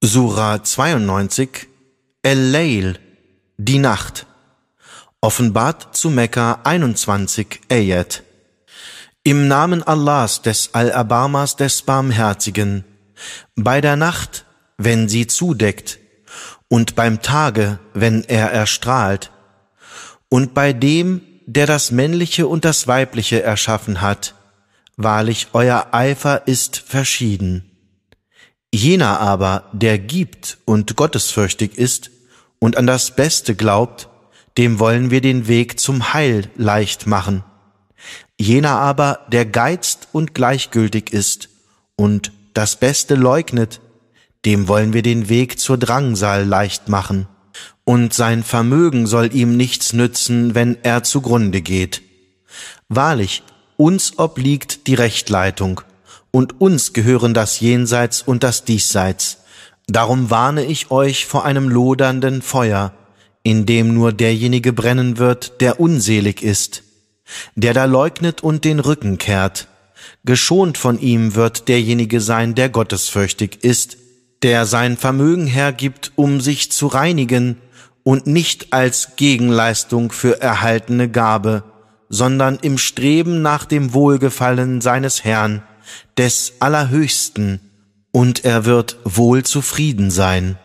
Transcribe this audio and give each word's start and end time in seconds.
Surah 0.00 0.62
92 0.62 1.66
El-Layl, 2.22 3.00
die 3.56 3.80
Nacht. 3.80 4.26
Offenbart 5.20 5.96
zu 5.96 6.10
Mekka 6.10 6.60
21 6.62 7.62
Ayat. 7.68 8.22
Im 9.24 9.48
Namen 9.48 9.82
Allahs 9.82 10.40
des 10.42 10.72
Al-Abamas 10.72 11.56
des 11.56 11.82
Barmherzigen, 11.82 12.84
bei 13.56 13.80
der 13.80 13.96
Nacht, 13.96 14.44
wenn 14.76 15.08
sie 15.08 15.26
zudeckt, 15.26 15.98
und 16.68 16.94
beim 16.94 17.20
Tage, 17.20 17.80
wenn 17.92 18.22
er 18.22 18.52
erstrahlt, 18.52 19.32
und 20.28 20.54
bei 20.54 20.72
dem, 20.72 21.22
der 21.46 21.66
das 21.66 21.90
Männliche 21.90 22.46
und 22.46 22.64
das 22.64 22.86
Weibliche 22.86 23.42
erschaffen 23.42 24.00
hat, 24.00 24.36
wahrlich 24.96 25.48
euer 25.54 25.88
Eifer 25.90 26.46
ist 26.46 26.76
verschieden. 26.76 27.67
Jener 28.74 29.20
aber, 29.20 29.64
der 29.72 29.98
gibt 29.98 30.58
und 30.64 30.94
gottesfürchtig 30.94 31.78
ist 31.78 32.10
und 32.58 32.76
an 32.76 32.86
das 32.86 33.16
Beste 33.16 33.54
glaubt, 33.54 34.08
dem 34.58 34.78
wollen 34.78 35.10
wir 35.10 35.20
den 35.20 35.48
Weg 35.48 35.80
zum 35.80 36.12
Heil 36.12 36.50
leicht 36.56 37.06
machen. 37.06 37.44
Jener 38.38 38.78
aber, 38.78 39.20
der 39.32 39.46
geizt 39.46 40.08
und 40.12 40.34
gleichgültig 40.34 41.12
ist 41.12 41.48
und 41.96 42.32
das 42.54 42.76
Beste 42.76 43.14
leugnet, 43.14 43.80
dem 44.44 44.68
wollen 44.68 44.92
wir 44.92 45.02
den 45.02 45.28
Weg 45.28 45.58
zur 45.58 45.78
Drangsal 45.78 46.44
leicht 46.44 46.88
machen. 46.88 47.26
Und 47.84 48.12
sein 48.12 48.42
Vermögen 48.42 49.06
soll 49.06 49.34
ihm 49.34 49.56
nichts 49.56 49.92
nützen, 49.92 50.54
wenn 50.54 50.76
er 50.82 51.02
zugrunde 51.02 51.62
geht. 51.62 52.02
Wahrlich, 52.88 53.42
uns 53.76 54.18
obliegt 54.18 54.86
die 54.86 54.94
Rechtleitung 54.94 55.80
und 56.30 56.60
uns 56.60 56.92
gehören 56.92 57.34
das 57.34 57.60
Jenseits 57.60 58.22
und 58.22 58.42
das 58.42 58.64
Diesseits. 58.64 59.38
Darum 59.86 60.30
warne 60.30 60.64
ich 60.64 60.90
euch 60.90 61.26
vor 61.26 61.44
einem 61.44 61.68
lodernden 61.68 62.42
Feuer, 62.42 62.92
in 63.42 63.64
dem 63.64 63.94
nur 63.94 64.12
derjenige 64.12 64.72
brennen 64.72 65.18
wird, 65.18 65.60
der 65.60 65.80
unselig 65.80 66.42
ist, 66.42 66.82
der 67.54 67.72
da 67.72 67.86
leugnet 67.86 68.42
und 68.42 68.64
den 68.64 68.80
Rücken 68.80 69.16
kehrt. 69.18 69.68
Geschont 70.24 70.76
von 70.76 70.98
ihm 71.00 71.34
wird 71.34 71.68
derjenige 71.68 72.20
sein, 72.20 72.54
der 72.54 72.68
gottesfürchtig 72.68 73.64
ist, 73.64 73.96
der 74.42 74.66
sein 74.66 74.96
Vermögen 74.96 75.46
hergibt, 75.46 76.12
um 76.16 76.40
sich 76.40 76.70
zu 76.70 76.86
reinigen 76.86 77.56
und 78.04 78.26
nicht 78.26 78.72
als 78.72 79.16
Gegenleistung 79.16 80.12
für 80.12 80.40
erhaltene 80.40 81.08
Gabe, 81.08 81.64
sondern 82.08 82.58
im 82.62 82.78
Streben 82.78 83.42
nach 83.42 83.64
dem 83.64 83.92
Wohlgefallen 83.92 84.80
seines 84.80 85.24
Herrn, 85.24 85.62
des 86.16 86.54
Allerhöchsten, 86.60 87.60
und 88.10 88.44
er 88.44 88.64
wird 88.64 88.96
wohl 89.04 89.44
zufrieden 89.44 90.10
sein. 90.10 90.58